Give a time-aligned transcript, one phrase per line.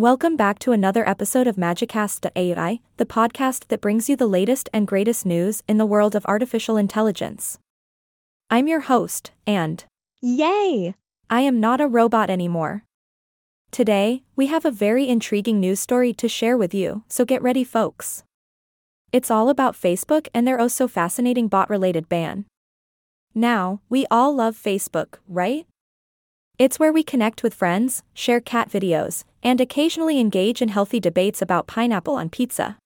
[0.00, 4.86] Welcome back to another episode of Magicast.ai, the podcast that brings you the latest and
[4.86, 7.58] greatest news in the world of artificial intelligence.
[8.48, 9.84] I'm your host, and
[10.22, 10.94] Yay!
[11.28, 12.84] I am not a robot anymore.
[13.70, 17.62] Today, we have a very intriguing news story to share with you, so get ready,
[17.62, 18.24] folks.
[19.12, 22.46] It's all about Facebook and their oh so fascinating bot related ban.
[23.34, 25.66] Now, we all love Facebook, right?
[26.60, 31.40] It's where we connect with friends, share cat videos, and occasionally engage in healthy debates
[31.40, 32.76] about pineapple on pizza.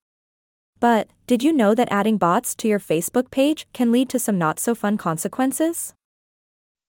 [0.79, 4.39] But, did you know that adding bots to your Facebook page can lead to some
[4.39, 5.93] not so fun consequences?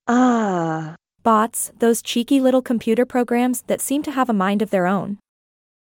[0.07, 0.93] Ah,
[1.23, 5.17] Bots, those cheeky little computer programs that seem to have a mind of their own.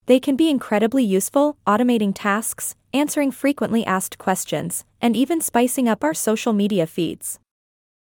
[0.05, 6.03] They can be incredibly useful, automating tasks, answering frequently asked questions, and even spicing up
[6.03, 7.39] our social media feeds.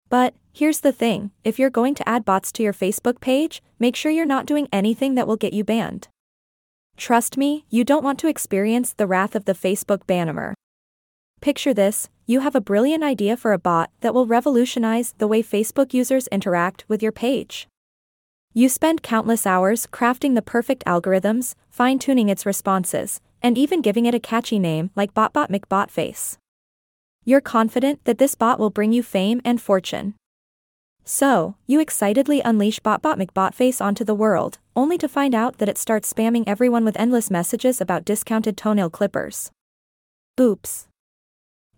[0.09, 3.97] But, here's the thing if you're going to add bots to your Facebook page, make
[3.97, 6.09] sure you're not doing anything that will get you banned.
[6.97, 10.55] Trust me, you don't want to experience the wrath of the Facebook banner.
[11.41, 15.43] Picture this you have a brilliant idea for a bot that will revolutionize the way
[15.43, 17.69] Facebook users interact with your page.
[18.53, 24.07] You spend countless hours crafting the perfect algorithms, fine tuning its responses, and even giving
[24.07, 26.39] it a catchy name like BotBot McBotface.
[27.29, 30.15] You're confident that this bot will bring you fame and fortune.
[31.05, 35.77] So, you excitedly unleash BotBot McBotface onto the world, only to find out that it
[35.77, 39.51] starts spamming everyone with endless messages about discounted toenail clippers.
[40.41, 40.87] Oops.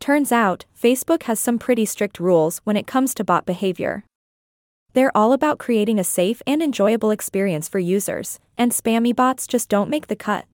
[0.00, 4.04] Turns out, Facebook has some pretty strict rules when it comes to bot behavior.
[4.92, 9.70] They're all about creating a safe and enjoyable experience for users, and spammy bots just
[9.70, 10.44] don't make the cut.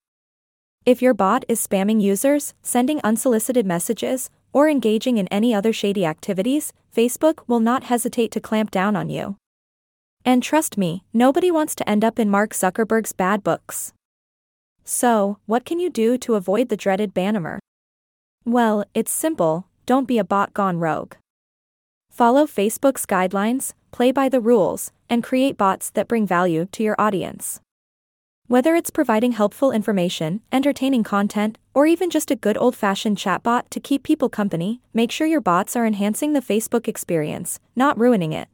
[0.86, 6.07] If your bot is spamming users, sending unsolicited messages, or engaging in any other shady
[6.07, 9.37] activities, Facebook will not hesitate to clamp down on you.
[10.25, 13.93] And trust me, nobody wants to end up in Mark Zuckerberg's bad books.
[14.85, 17.59] So, what can you do to avoid the dreaded banner?
[18.47, 21.15] Well, it's simple don't be a bot gone rogue.
[22.11, 26.95] Follow Facebook's guidelines, play by the rules, and create bots that bring value to your
[26.98, 27.61] audience.
[28.47, 33.71] Whether it's providing helpful information, entertaining content, or even just a good old fashioned chatbot
[33.71, 38.35] to keep people company, make sure your bots are enhancing the Facebook experience, not ruining
[38.35, 38.49] it.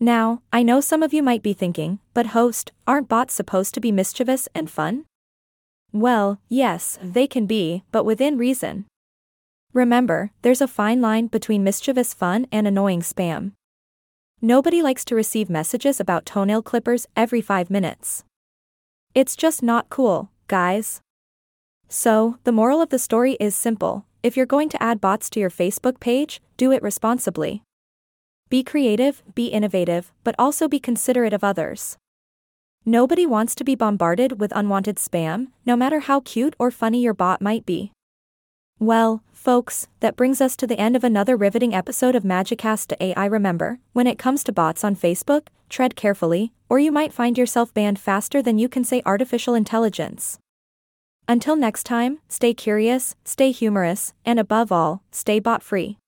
[0.00, 3.80] Now, I know some of you might be thinking, but host, aren't bots supposed to
[3.80, 5.04] be mischievous and fun?
[5.92, 8.86] Well, yes, they can be, but within reason.
[9.74, 13.52] Remember, there's a fine line between mischievous fun and annoying spam.
[14.40, 18.24] Nobody likes to receive messages about toenail clippers every five minutes.
[19.14, 21.00] It's just not cool, guys.
[21.88, 25.38] So, the moral of the story is simple if you're going to add bots to
[25.40, 27.62] your Facebook page, do it responsibly.
[28.48, 31.96] Be creative, be innovative, but also be considerate of others.
[32.84, 37.14] Nobody wants to be bombarded with unwanted spam, no matter how cute or funny your
[37.14, 37.92] bot might be.
[38.80, 43.26] Well, folks, that brings us to the end of another riveting episode of Magicast.ai.
[43.26, 47.72] Remember, when it comes to bots on Facebook, tread carefully, or you might find yourself
[47.72, 50.38] banned faster than you can say artificial intelligence.
[51.28, 55.98] Until next time, stay curious, stay humorous, and above all, stay bot free.